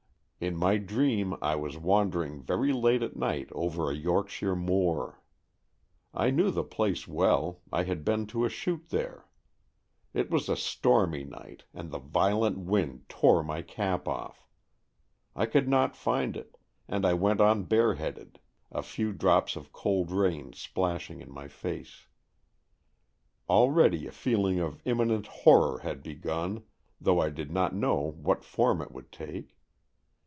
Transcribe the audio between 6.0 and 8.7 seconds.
I knew the place well, I had been to a